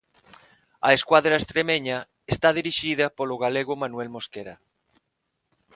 A 0.87 0.89
escuadra 0.97 1.39
estremeña 1.41 1.97
está 2.33 2.49
dirixida 2.59 3.05
polo 3.17 3.35
galego 3.43 3.73
Manuel 3.81 4.09
Mosquera. 4.15 4.55